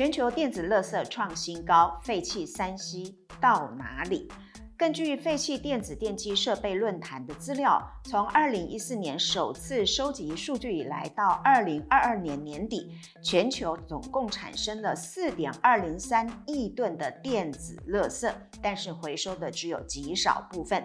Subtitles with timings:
[0.00, 4.32] 全球电子垃圾创新高，废弃三 C 到哪里？
[4.80, 12.90] 根据废弃电子电器设备论坛的资料，从二零一四年首次收集数据以来，到二零二二年年底，
[13.22, 18.32] 全球总共产生了四点二零三亿吨的电子垃圾，
[18.62, 20.82] 但是回收的只有极少部分。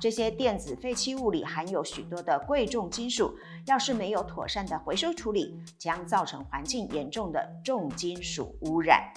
[0.00, 9.12] 这些电子废弃物里含有许多的贵重金属，要是没有妥善的回收处理，将造成环境严重的重金属污染。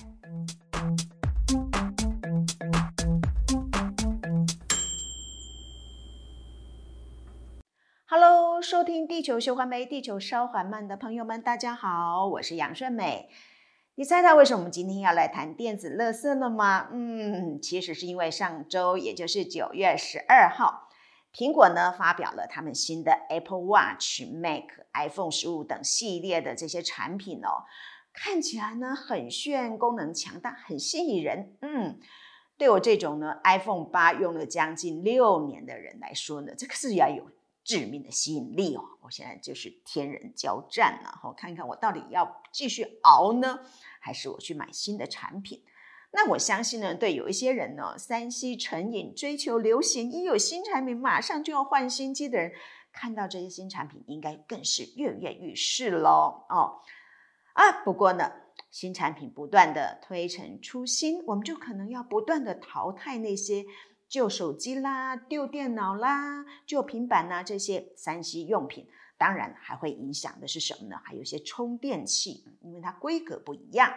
[8.69, 13.29] 收听地球循环媒，地球稍缓慢的朋友们，大家好，我是杨顺美。
[13.95, 16.89] 你猜猜为什么我们今天要来谈电子垃圾了吗？
[16.91, 20.89] 嗯，其实是因为上周，也就是九月十二号，
[21.33, 27.63] 苹果呢发表了他们新的 Apple Watch、Mac、iPhone 十五等系列的这些产品哦，
[28.11, 31.55] 看起来呢很炫，功能强大，很吸引人。
[31.61, 31.97] 嗯，
[32.57, 37.31] 对我这种呢 iPhone 八用了将近六年的人来说呢，这个是要有。
[37.67, 38.81] 致命的吸引力哦！
[39.01, 43.59] 我现在就是天人交战了，哈，看看我到底要继续熬呢，
[43.99, 45.61] 还是我去买新的产品？
[46.11, 52.53] 那我相信呢，对有一些人呢，三 C 成瘾，追求流行，一有新产品马上就要换新机的人，
[52.93, 56.79] 看到这些新产品，应该更是跃跃欲试喽哦
[57.51, 57.83] 啊！
[57.83, 58.31] 不过呢，
[58.71, 63.65] 新产品不断的推陈出新，我们就可能要不断的淘汰那些。
[64.09, 71.01] 旧手机啦，旧电脑啦，旧平板呐，这些三 C 用品，当然还会影响的是什么呢？
[71.03, 73.93] 还有一些充电器，因为它规格不一样。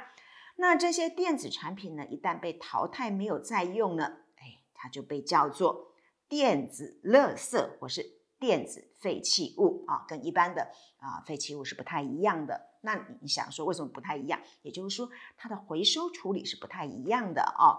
[0.57, 5.93] 那这些电子产品呢，一旦被淘汰没有再用呢，哎，它就被叫做
[6.29, 8.05] 电子垃圾或是
[8.39, 12.69] 电子废弃物啊，跟一般的啊废弃物是不太一样的。
[12.83, 14.41] 那你想说为什么不太一样？
[14.63, 17.79] 也就是说，它的回收处理是不太一样的啊。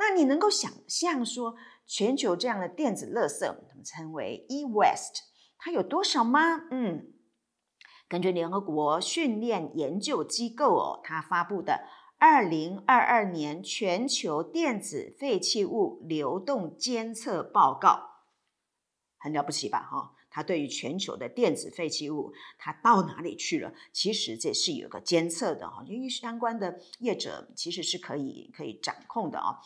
[0.00, 5.22] 那你能够想象说，全球这样的电子垃圾，我们称为 e-waste，
[5.58, 6.68] 它有多少吗？
[6.70, 7.12] 嗯，
[8.08, 18.08] 根据联合国训练研究机构哦，它发布的二零二二年全球电子废弃物流动监测报告，
[19.18, 19.82] 很了不起吧？
[19.82, 23.74] 哈，它对于全球的电子废弃物，它到哪里去了？
[23.92, 29.58] 其实这是有个监测的哈，因为相关的业者其实是可以可以掌控的啊。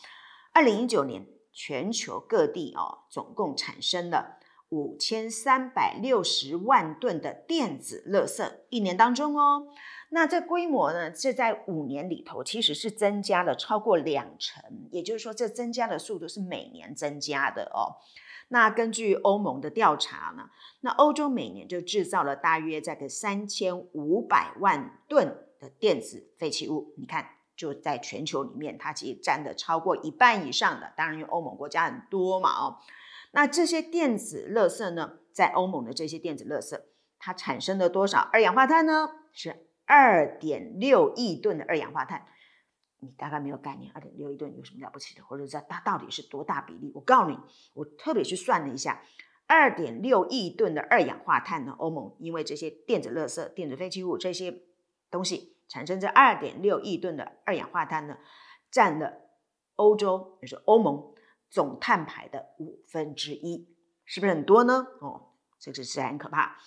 [0.55, 4.37] 二零一九年，全球各地哦，总共产生了
[4.69, 8.59] 五千三百六十万吨的电子垃圾。
[8.69, 9.69] 一年当中哦，
[10.09, 17.97] 那这规模呢，这在五年里头其实是增加了超过两成，也就是说，这增加的速度是每年增加的哦。
[18.49, 26.93] 那根据欧盟的调查呢，那欧洲每年就制造了大约这个三千五百万吨的电子废弃物。
[26.95, 27.32] 你看。
[27.55, 32.79] 就在全球里面，它其实占的超过一半以上的，当然因为欧盟国家很多嘛哦。
[33.31, 36.79] 那这些电子垃圾呢，在欧盟的这些电子垃圾，
[37.17, 39.09] 它产生了多少二氧化碳呢？
[39.31, 42.25] 是二点六亿吨的二氧化碳。
[42.99, 45.23] 你大概没有概念，二点六亿吨有什么了不起的？
[45.23, 46.91] 或者说它到底是多大比例？
[46.95, 47.37] 我告诉你，
[47.73, 49.03] 我特别去算了一下，
[49.45, 54.61] 二点六亿吨的二氧化碳呢，欧盟因为这些电子垃圾、电子废弃物这些
[55.11, 55.52] 东西。
[55.67, 58.17] 产生这二点六亿吨的二氧化碳呢，
[58.69, 59.21] 占了
[59.75, 61.13] 欧洲，就是欧盟
[61.49, 63.67] 总碳排的五分之一，
[64.05, 64.85] 是不是很多呢？
[65.01, 66.57] 哦，这个是很可怕。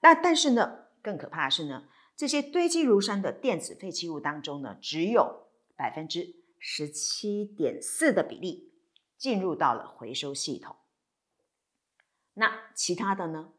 [0.00, 8.72] 那但是呢，更可怕的是呢，这些堆积如山的电子废弃物当中呢，只有百分之十七点四的比例
[9.16, 10.76] 进入到了回收系统。
[12.34, 13.52] 那其他的呢？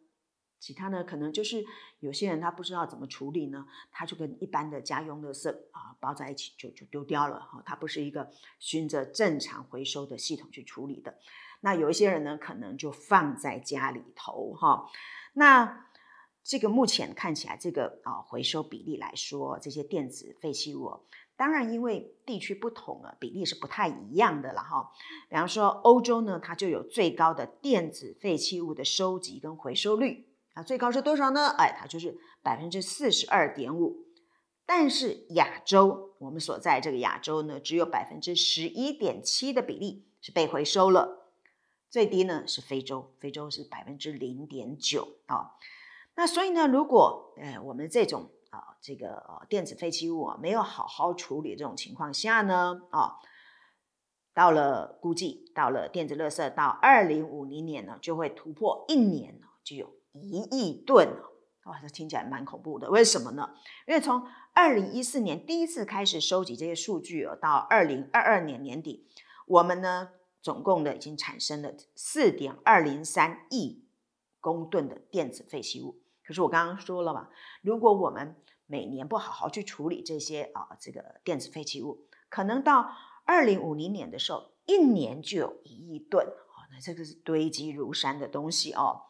[0.63, 1.61] 其他呢，可能就是
[1.99, 11.17] 有些人他不知道怎么处理呢，他就跟一般的家用垃圾啊包在一起就就丢掉了哈，它不是一个循着正常回收的系统去处理的。
[11.59, 14.89] 那有一些人呢，可能就放在家里头哈。
[15.33, 15.85] 那
[16.41, 21.01] 这个目前看起来，这个啊回收比例来说，这些电子废弃物，
[21.35, 24.89] 当然因为地区不同啊，比例是不太一样的了哈。
[25.27, 30.29] 比方说欧洲呢，它就有最高的电子废弃物的收集跟回收率。
[30.53, 31.47] 啊，最高是多少呢？
[31.57, 34.05] 哎，它就是百分之四十二点五。
[34.65, 41.31] 但是亚洲，我们所在这个亚洲呢，只有百分之十一点七的比例是被回收了。
[41.89, 45.51] 最低呢是非洲，非洲是百分之零点九啊。
[46.15, 53.15] 那所以呢，如果呃我们这种啊这个电子废弃物啊没有好好处理这种情况下呢啊，
[54.33, 60.02] 到了估计到了电子垃圾到二零五零年呢就会突破一年就有。
[60.13, 61.07] 一亿吨
[61.65, 62.89] 哇，这听起来蛮恐怖的。
[62.89, 63.55] 为什么呢？
[63.87, 69.07] 因为从二零一四年第一次开始收集这些数据哦，到二零二二年年底，
[69.47, 70.09] 我们呢
[70.41, 73.85] 总共的已经产生了四点二零三亿
[74.41, 76.01] 公吨的电子废弃物。
[76.25, 77.29] 可是我刚刚说了嘛，
[77.61, 78.35] 如果我们
[78.65, 82.91] 每年不好好去处理这些啊这个电子废弃物，可能到
[83.25, 89.01] 二零五零年的时候，一年就有一亿吨哦，那这个是堆积如山的东西哦，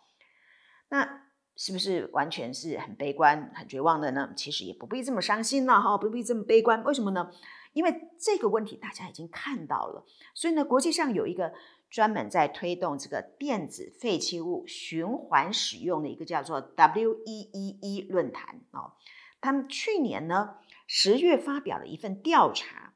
[0.93, 1.23] 那。
[1.55, 4.33] 是不是完全是很悲观、很绝望的呢？
[4.35, 6.83] 其实也不必这么伤心了哈，不必这么悲观。
[6.83, 7.29] 为什么呢？
[7.73, 10.03] 因为这个问题大家已经看到了，
[10.33, 11.53] 所以呢，国际上有一个
[11.91, 18.93] 专门在推动这个电子废弃物循环使用的一个叫做 WEEE 论坛哦。
[19.39, 20.55] 他们去年呢
[20.87, 22.95] 十月发表了一份调查，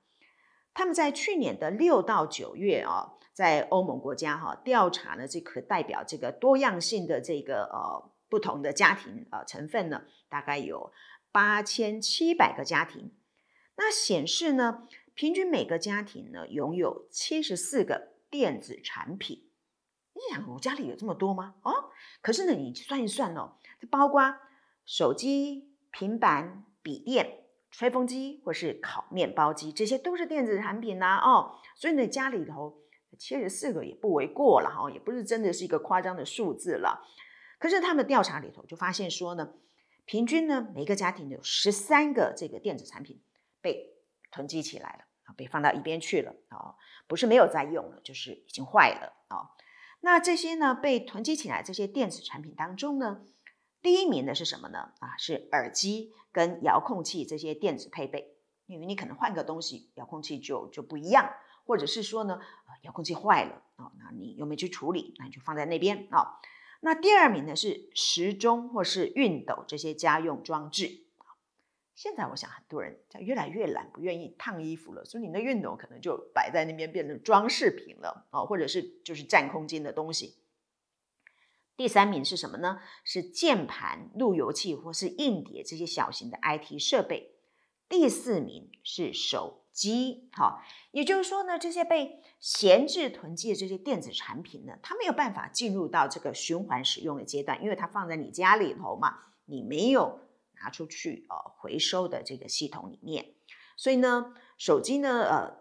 [0.74, 8.12] 他们在去年的六到九月哦，在欧盟国家哈调查呢这可代表这个多样性的这个呃。
[8.30, 10.92] 不同的家庭呃成分呢，大概有
[11.32, 13.14] 八千七百个家庭，
[13.78, 19.50] 那显示呢，平均每个家庭呢拥有七十四个电子产品。
[20.14, 21.56] 你想，我家里有这么多吗？
[21.64, 21.72] 哦，
[22.22, 24.36] 可是呢，你算一算哦，这包括
[24.86, 32.82] 手机、平板、笔电、吹风机或是烤面包机，这些都是电子产品呐、哦，所以呢，家里头
[33.18, 37.06] 七十四个也不为过了哈，也不是真的是一个夸张的数字了。
[37.60, 39.54] 可是他们调查里头就发现说呢，
[40.06, 43.20] 平均呢每个家庭有十三个这个电子产品
[43.62, 43.96] 被
[44.32, 46.76] 囤积起来了啊，被放到一边去了啊，
[47.08, 49.52] 不是没有在用了，就是已经坏了啊。
[50.02, 53.26] 那这些呢被囤积起来这些电子产品当中呢，
[53.82, 54.92] 第一名的是什么呢？
[55.00, 58.36] 啊，是耳机跟遥控器这些电子配备，
[58.68, 61.28] 因为你可能换个东西，遥控器就就不一样，
[61.68, 62.40] 或者是说呢，
[62.82, 66.40] 遥控器坏了啊，那你又没去处理，那你就放在那边啊。
[66.80, 71.04] 那第二名呢是时钟或是熨斗这些家用装置。
[71.94, 80.38] 现在我想很多人越来越懒，不愿意烫衣服了，所以你的熨斗可能就摆在那边变成装饰品了啊，或者是就是占空间的东西。
[81.76, 82.80] 第三名是什么呢？
[83.04, 87.36] 是键盘、路由器或是硬碟这些小型的 IT 设备。
[87.90, 100.20] 第四名是手机，好，也就是说呢，这些被闲置囤积的这些电子产品呢，它没有办法进入到这个循环使用的阶段，因为它放在你家里头嘛，你没有
[100.60, 103.36] 拿出去呃回收的这个系统里面，
[103.76, 105.58] 所以呢，手机呢，呃，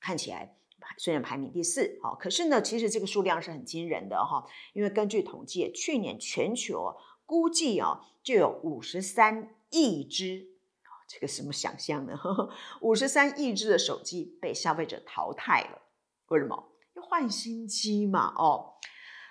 [0.00, 0.58] 看起来
[0.98, 4.44] 虽然排名第四，哦，可是呢，其实这个数量是很惊人的哈，
[4.74, 6.94] 因为根据统计，去年全球
[7.24, 10.55] 估计哦，就有五十三亿只。
[11.08, 12.18] 这个什么想象呢？
[12.82, 15.82] 五十三亿只的手机被消费者淘汰了，
[16.28, 16.72] 为什么？
[16.94, 18.34] 要换新机嘛。
[18.36, 18.74] 哦，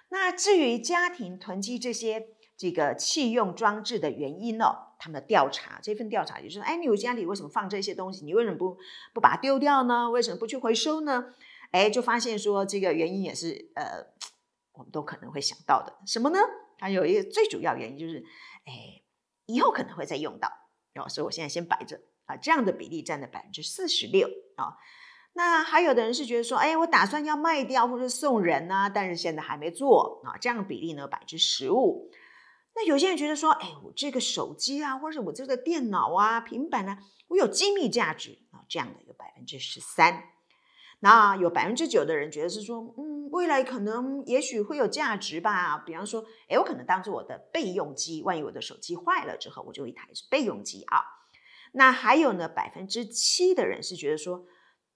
[0.10, 4.66] 那至于家庭囤积这些这个弃用装置的原因呢、
[4.98, 8.24] 他们的调查这份调查就是说，哎，你有家里为什么放这些东西？
[8.24, 8.78] 你为什么不
[9.14, 10.10] 不把它丢掉呢？
[10.10, 11.34] 为什么不去回收呢？
[11.72, 14.06] 哎，就发现说这个原因也是呃，
[14.74, 15.94] 我们都可能会想到的。
[16.06, 16.40] 什么呢？
[16.78, 18.24] 它有一个最主要原因就是，
[18.66, 19.02] 哎，
[19.48, 20.50] 以后可能会再用到。
[20.96, 24.78] 哦，所以我现在先摆着啊，这样的比例占了百分之四十六啊。
[25.34, 32.10] 那还有的人是觉得说，哎，我打算要卖掉或者送人啊，但是现在还没做啊，这样的比例呢百分之十五。
[32.74, 40.24] 那有些人觉得说，哎，我这个手机啊，或者我这个电脑啊、平板啊，我有机密价值啊，这样的有百分之十三。
[41.06, 45.78] 那有百分之九的人觉得是说，嗯，未来可能也许会有价值吧。
[45.86, 51.04] 比方说，哎，我可能当做我的备用机，万一我的手机坏了之后，我就一台是备用机啊。
[51.74, 54.48] 那还有呢，百分之七的人是觉得说，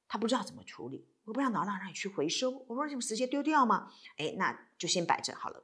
[0.07, 3.91] 他不知道怎么处理，我不知道拿到哪里去回收，我说就直接丢掉吗？
[4.17, 5.63] 哎，那就先摆着好了。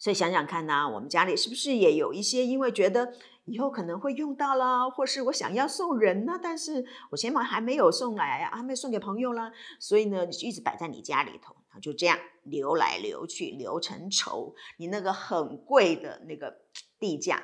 [0.00, 3.12] 所以想想看呢，我们家里是不是也有一些因为觉得
[3.44, 14.54] 以后可能会用到了，或是我想要送人呢，但是我现在还没有送来，还没送给朋友啦，所以呢，你就一直摆在你家里头，就这样流来流去，流成愁。
[14.78, 16.62] 你那个很贵的那个
[16.98, 17.42] 地价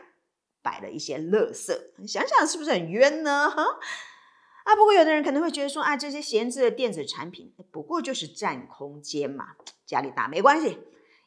[0.63, 3.51] 摆了一些垃圾，你想想是不是很冤呢？
[3.51, 3.63] 哈
[4.65, 4.75] 啊！
[4.75, 10.79] 不过有的人可能会觉得说啊，这些闲置的电子产品不过就是占空间嘛，家里大没关系。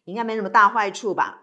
[0.06, 1.42] 应该没什么大坏处吧？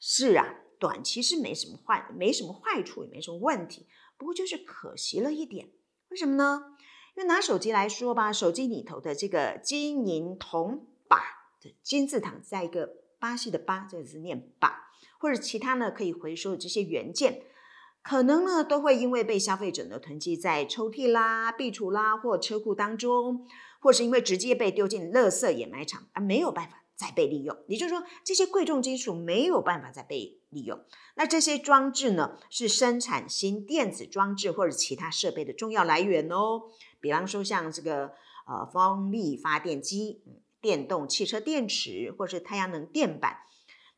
[0.00, 3.86] 是啊，短期是没什么坏，没什么坏处，也没什么问题。
[4.16, 5.68] 不过就是可惜了一点，
[6.08, 6.76] 为什么呢？
[7.16, 11.18] 因为拿手机来说吧，手机里头的这个金银铜鈀
[11.60, 14.72] 的金字塔，在一个巴西的巴，这个字念鈀，
[15.18, 17.42] 或者其他呢可以回收的这些元件，
[18.02, 23.44] 可能呢都会因为被消费者呢囤积在抽屉啦、壁橱啦或车库当中，
[23.80, 26.84] 或是因为直接被丢进垃圾掩埋场而没有办法。
[26.98, 30.84] 再被利用，也就是说，这些贵重金属没有办法再被利用。
[31.14, 36.62] 那这些装置呢，是生产新电子装置或者其他设备的重要来源哦。
[37.00, 38.10] 比方说像这个
[38.48, 40.24] 呃风力发电机、
[40.60, 43.42] 电动汽车电池或是太阳能电板，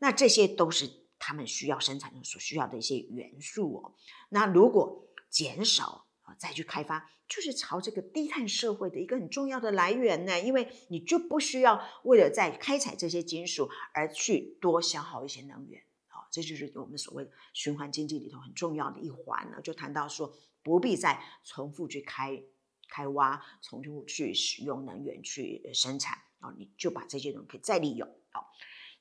[0.01, 3.95] 那这些都是他们需要生产所需要的一些元素哦。
[4.29, 6.05] 那如果减少
[6.39, 15.83] 再去开发，就是朝这个低碳社会的一个很重要的来源呢，因为你就不需要为了在开采这些金属而去多消耗一些能源。
[16.09, 22.43] 好这就是我们所谓循环经济里头很重要的一环呢，就谈到说不必再重复去开
[22.89, 28.53] 开挖，重复去使用能源去生产啊，你就把这些东西可以再利用好。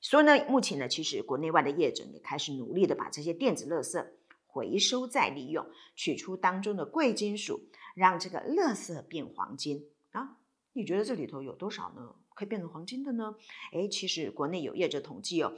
[0.01, 4.05] 所以呢，目前呢，其实国内外的业者也开始努力的把这些电子垃圾
[4.51, 5.65] 回收再利用，
[5.95, 7.61] 取出当中的贵金属，
[7.95, 10.37] 让这个垃圾变黄金啊。
[10.73, 12.15] 你觉得这里头有多少呢？
[12.33, 13.35] 可以变成黄金的呢？
[13.73, 15.53] 哎，其实国内有业者统计哦。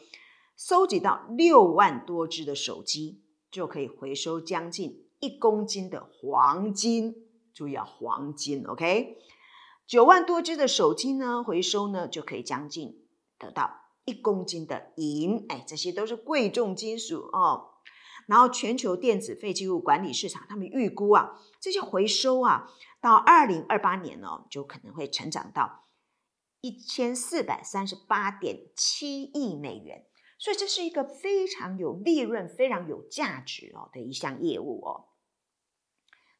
[0.57, 7.27] 收集到六万多只的手机，就可以回收将近一公斤的黄金。
[7.53, 9.17] 注意啊，黄金，OK？
[9.85, 13.03] 九万多只的手机呢，回收呢就可以将近
[13.37, 13.71] 得到
[14.05, 15.45] 一公斤的银。
[15.49, 17.70] 哎，这些都是贵重金属哦。
[18.31, 22.71] 然后，全球电子废弃物管理市场，他们预估啊，这些回收啊，
[23.01, 25.89] 到二零二八年呢，就可能会成长到
[26.61, 30.05] 一千四百三十八点七亿美元。
[30.39, 35.09] 所以这是一个非常有利润、非常有价值哦的一项业务哦。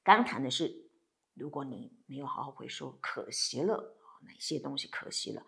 [0.01, 0.89] 刚刚谈的是，
[1.33, 5.45] 如果你没有好好回收，可惜了，哪些东西可惜了？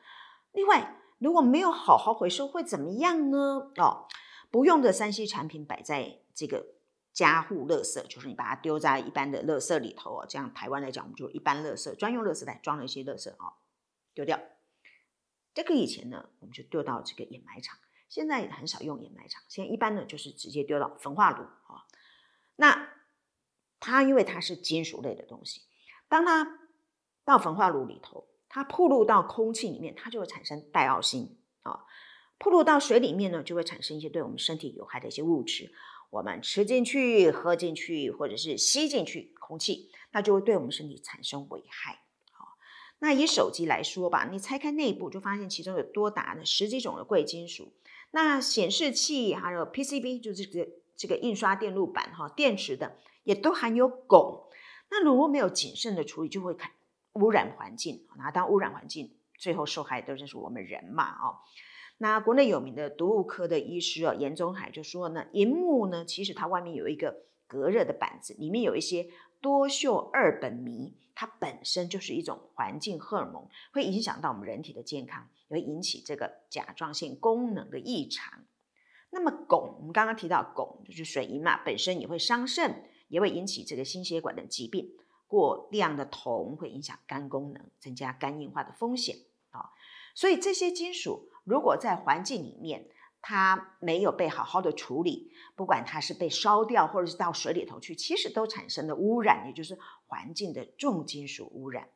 [0.52, 3.72] 另外，如果没有好好回收，会怎么样呢？
[3.78, 4.08] 哦，
[4.54, 6.76] 不用的三 C 产品摆在这个
[7.12, 10.28] 家户垃圾，就是你把它丢在一般的垃圾里头哦。
[10.30, 13.54] 这样台湾来讲，我们就一般垃圾专用垃圾袋装了一些垃圾哦，
[14.14, 14.40] 丢掉。
[15.56, 17.80] 这个以前呢，我们就丢到这个掩埋场。
[18.08, 21.88] 现在很少用掩埋场，现在一般呢就是直接丢到焚化炉啊。
[22.58, 22.90] 那
[23.80, 25.64] 它因为它是金属类的东西，
[26.08, 26.60] 当它
[27.26, 31.86] 到焚化炉里头，它暴露到空气里面，它就会产生戴奥辛啊。
[32.44, 35.72] 暴露到水里面呢，就会产生一些对我们身体有害的一些物质。
[36.10, 42.02] 我们吃进去、喝进去，或者是吸进去空气，那就会对我们身体产生危害。
[42.32, 42.46] 好
[43.00, 47.74] 那以手机来说吧，你拆开内部就发现其中有多达的十几种的贵金属。
[48.12, 54.44] 那显示器还有 PCB，就是这个这个印刷电路板哈，电池的也都含有汞。
[54.92, 56.56] 那如果没有谨慎的处理，就会
[57.14, 58.06] 污染环境。
[58.18, 61.42] 那当污染环境，最后受害的都是我们人嘛哦。
[62.04, 69.08] 那国内有名的毒物科的医师哦，严宗海就说呢，银幕呢，其实它外面有一个隔热的板子，里面有一些
[69.40, 75.30] 多溴二苯醚，它本身就是一种环境荷尔蒙，会影响到我们人体的健康。
[75.48, 78.44] 也会引起这个甲状腺功能的异常。
[79.12, 84.92] 那么汞，我们刚刚提到汞就是水银嘛，本身也会伤肾，也会引起这个心血管的疾病。
[85.26, 89.16] 过量的铜会影响肝功能，增加肝硬化的风险
[89.52, 89.70] 啊。
[90.14, 92.88] 所以这些金属如果在环境里面，
[93.22, 101.90] 它没有被好好的处理，不管它是被烧掉，或者是到水里头去，其实都产生了污染，也就是环境的重金属污染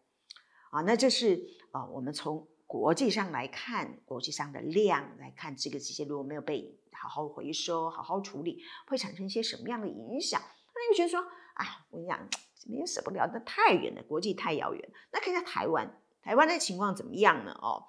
[0.72, 0.82] 啊。
[0.82, 10.42] 那这是啊，我们从国际上来看，国际上的量来看，这个这些如果没有被好好回收、好好处理，会产生一些什么样的影响？
[10.42, 11.20] 那你会觉得说，
[11.56, 12.20] 啊，我跟你讲，
[12.68, 14.90] 没有舍不了，那太远了，国际太遥远。
[15.12, 17.52] 那看一下台湾，台湾的情况怎么样呢？
[17.62, 17.86] 哦，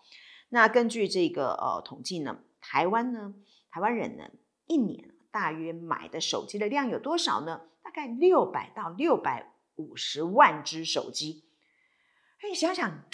[0.49, 3.35] 那根据这个呃统计呢，台湾呢，
[3.71, 4.31] 台湾人呢，
[4.67, 7.63] 一年大约买的手机的量有多少呢？
[7.83, 11.45] 大概六百到六百五十万只手机。
[12.41, 13.05] 哎，想想。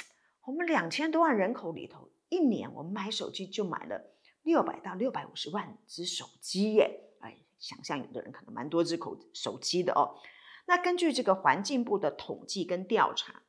[0.47, 4.11] 我们两千多万人口里头，一年我们买手机就买了
[4.43, 7.15] 六百到六百五十万只手机耶！
[7.21, 10.21] 哎，想象有的人可能蛮多只口手机的哦。
[10.67, 13.41] 那根据这个环境部的统计跟调查，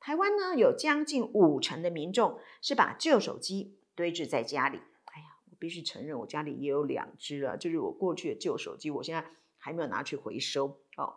[0.00, 4.78] 台湾呢有将近五成的民众是把旧手机堆置在家里。
[5.04, 9.24] 哎呀，我必须承认，我家里也有两只啊，就是我过去的旧手机，我现在
[9.58, 11.14] 还没有拿去回收哦。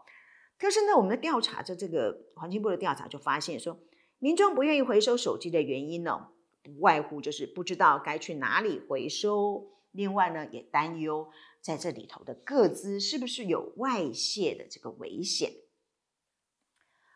[0.59, 3.79] 可是呢，我们的调查就这个环境部的调查就发现说。
[4.19, 6.29] 民众不愿意回收手机的原因呢，
[6.61, 9.69] 不外乎就是不知道该去哪里回收。
[9.91, 15.51] 另外呢，也担忧在这里头的个资是不是有外泄的这个危险。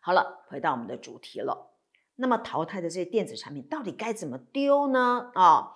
[0.08, 1.76] 好了，回到我们的主题了。
[2.16, 5.32] 那么淘汰的这些电子产品到底该怎么丢呢？
[5.36, 5.76] 啊、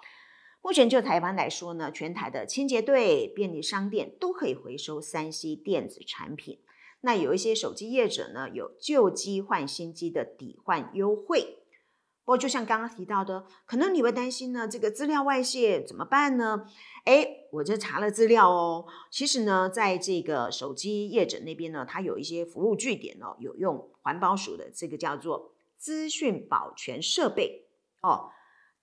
[0.62, 6.62] 目前就台湾来说呢，全台的清洁队、便利商店都可以回收三 C 电子产品。
[7.02, 11.61] 那有一些手机业者呢，有旧机换新机的抵换优惠，
[12.24, 16.66] 不过就像刚刚提到的，可能你会担心呢，这个资料外泄怎么办呢？
[17.06, 27.68] 哎，我这查了资料哦，其实呢，在这个手机业者那边呢，它有一些服务据点哦，有用环保署的这个叫做资讯保全设备
[28.02, 28.30] 哦，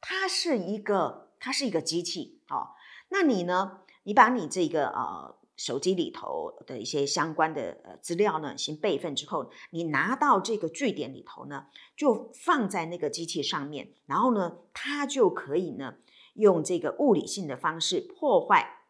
[0.01, 2.75] 它是一个它是一个机器哦，
[3.11, 5.38] 那你呢，你把你这个呃。
[5.59, 15.97] 手机里头的一些相关的呃资料呢，先备份之后，你拿到这个据点里头呢，就放在那个机器上面，然后呢，它就可以呢，
[16.35, 18.85] 用这个物理性的方式破坏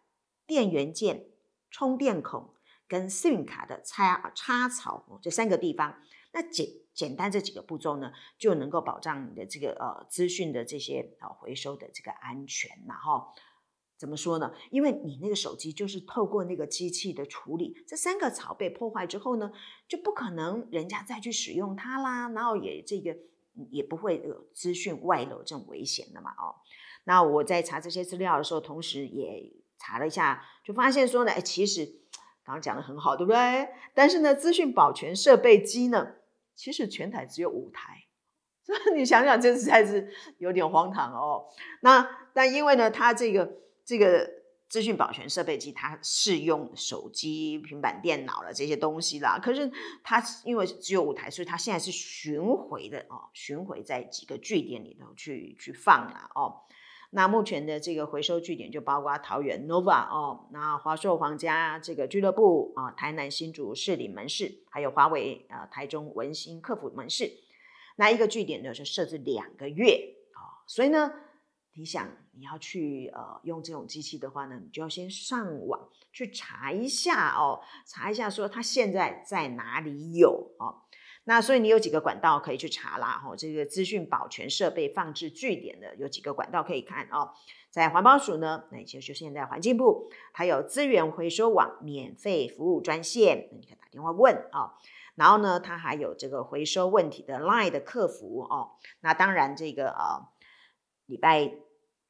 [0.46, 1.30] 电源键、
[1.70, 2.50] 充电孔
[2.86, 6.02] 跟 SIM 卡的插插槽这三个地方。
[6.32, 13.28] 那简简单这几个步骤呢，就能够保障你的这个呃资讯的这些呃回收的这个安全，然后。
[13.98, 14.54] 怎么说呢？
[14.70, 19.50] 因为你那个手机就是透过那个机器的处理，这三个槽被破坏之后呢，
[19.88, 23.16] 就不可能人家再去使用它啦，然后也这个
[23.70, 26.30] 也不会有资讯外漏这种危险的嘛。
[26.38, 26.54] 哦，
[27.04, 31.84] 那我在查这些资料的时候，同时也查了一下，就发现说呢，哎，其实
[32.44, 33.68] 刚刚讲的很好，对不对？
[33.94, 36.14] 但是呢，资讯保全设备机呢，
[36.54, 38.04] 其实全台只有五台，
[38.62, 41.46] 所 以你想想，这实在是有点荒唐哦。
[41.80, 43.58] 那但因为呢，它这个。
[43.88, 44.30] 这个
[44.68, 49.38] 资讯保全设备机，它是用手机、平板电脑了这些东西啦。
[49.42, 49.72] 可是
[50.04, 56.64] 它因为只有五台，所以它现在是巡回的哦，巡回在几个据点里头去去放啊哦。
[57.12, 67.32] 那目前的这个回收据点就包括桃园 Nova 哦，那华硕皇家这个俱乐部啊，台南新竹士林门市，还有华为啊台中文心客服门市。
[67.96, 71.10] 那一个据点呢是设置两个月啊，所以呢。
[71.78, 80.82] 你想你要去呃用这种机器的话呢，你就要先上网去查一下哦，查一下说它现在在哪里有哦。
[81.22, 83.36] 那所以你有几个管道可以去查啦哈、哦。
[83.36, 87.30] 这个资讯保全设备放置据点的有几个管道可以看哦。
[87.70, 94.72] 在环保署呢，那就是现在环境部，它有资源回收网免费服务专线，那你可以打电话问、哦。
[95.14, 98.72] 然后呢，它还有这个回收问题的 LINE 的客服哦。
[98.98, 100.26] 那当然这个呃
[101.06, 101.52] 礼拜。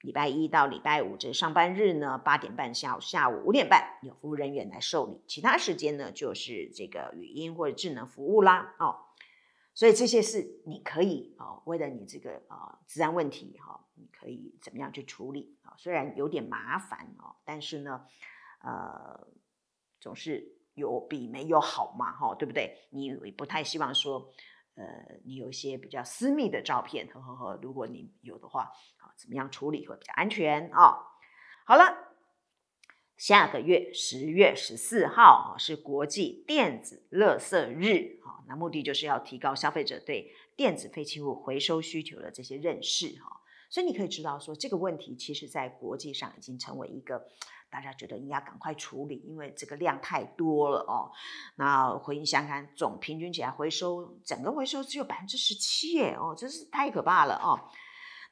[0.01, 8.97] 礼拜一到礼拜五这上班日呢，八点半下午下午五点半有服务人员来受理，其他时间呢就是这个语音或者智能服务啦哦。
[9.75, 15.75] 所以这些是你可以哦，为了你这个呃治安问题哈，你可以怎么样去处理啊？
[15.77, 18.05] 虽然有点麻烦哦，但是呢，
[18.63, 19.29] 呃，
[20.01, 22.77] 总是有比没有好嘛哈，对不对？
[22.91, 24.33] 你不太希望说。
[24.79, 24.85] 呃，
[25.25, 30.99] 你有一些比较私密的照片，呵呵呵，如果你有的话，啊，怎么样处理会比较安全啊？
[31.67, 32.15] 好了，
[33.17, 47.27] 下个月十月十四号啊是国际电子垃圾日啊，那目的就是要提高消费者对电子废弃物回收需求的这些认识哈，所以你可以知道说这个问题其实在国际上已经成为一个。
[47.71, 51.11] 大家觉得应该赶快处理，因为这个量太多了哦。
[51.57, 57.61] 那回想看，总平均起来回收，整个回收只有百分之十七耶哦，真是太可怕了哦。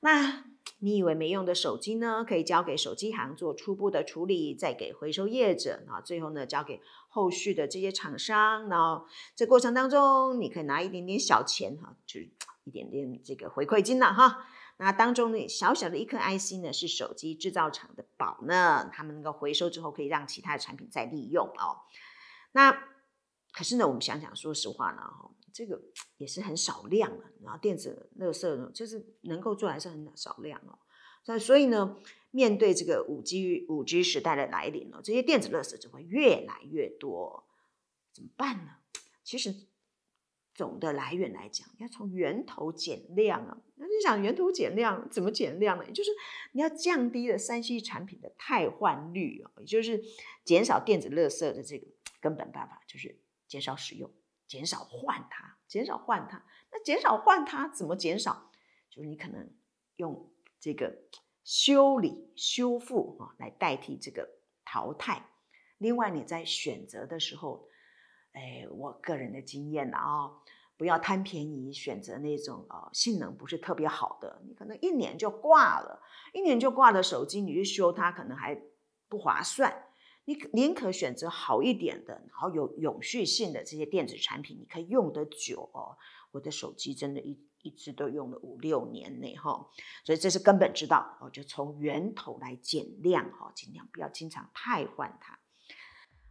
[0.00, 0.44] 那
[0.80, 8.68] 你以为没用的手机呢，可以交给手机行做初步的处理，再给回收业者啊，最后呢交给后续的这些厂商。
[8.68, 12.28] 然后这过程当中，你可以拿一点点小钱哈，就是
[12.64, 14.46] 一点点这个回馈金了哈。
[14.78, 21.80] 那当中呢，小小的一颗 IC 呢，是手机制造厂的宝呢，他们能够回收之后，可以让其他的产品再利用哦。
[22.52, 22.72] 那
[23.52, 25.80] 可是呢，我们想想，说实话呢，哈，这个
[26.18, 30.78] 也是很少量啊，然后电子垃圾呢，就是能够做还是很少量哦。
[31.24, 31.96] 那所以呢，
[32.30, 37.46] 面对这个五 G 五 G 时代的来临呢，这些电子垃圾就会越来越多，
[38.12, 38.72] 怎么办呢？
[39.24, 39.54] 其实。
[40.54, 43.58] 总的来源来讲，要从源头减量啊。
[43.76, 45.84] 那你想源头减量怎么减量呢？
[45.86, 46.10] 也就是
[46.52, 50.02] 你要降低了三 C 产品的汰换率哦，也就是
[50.44, 51.86] 减少电子垃圾的这个
[52.20, 54.10] 根本办法，就是减少使用，
[54.46, 56.44] 减少换它，减少换它。
[56.72, 58.50] 那减少换它怎么减少？
[58.90, 59.50] 就是你可能
[59.96, 61.02] 用这个
[61.44, 64.28] 修理、修复啊来代替这个
[64.64, 65.30] 淘汰。
[65.78, 67.68] 另外你在选择的时候。
[68.38, 70.30] 哎，我个人的经验啊、
[70.76, 78.60] 不要贪便宜，选择那种呃性能不是特别好的，你可能一年就挂了，一年就挂的手机，你去修它可能还
[79.08, 79.84] 不划算。
[80.26, 85.96] 你宁可选择好一点的，然后有永续性的这些电子产品，你可以用得久哦。
[86.32, 89.70] 我的手机真的一一直都用了五六年呢，哈、哦，
[90.04, 95.38] 所以这是根本之道哦，就从源头来减量哈，尽量不要经常太换它。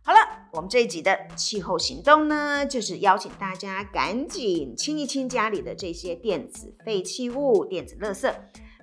[0.07, 0.19] 好了，
[0.51, 8.31] 我们这一集的气候行动呢，就是邀请大家赶紧清一清家里的这些电子废弃物、电子垃圾。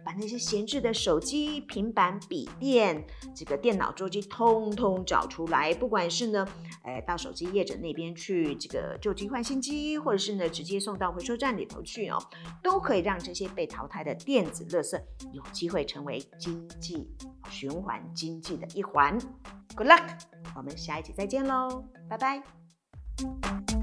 [0.05, 6.47] 把那些闲置的手机、平板、笔电、这个电脑桌机通通找出来，不管是呢，
[6.83, 12.19] 哎，到手机业者那边去这个旧机换新机，或者是呢，直接送到回收站里头去哦，
[12.63, 15.01] 都可以让这些被淘汰的电子垃圾
[15.33, 17.09] 有机会成为经济
[17.49, 19.19] 循环经济的一环。
[19.75, 20.21] Good luck，
[20.57, 23.82] 我们下一集再见喽，拜拜。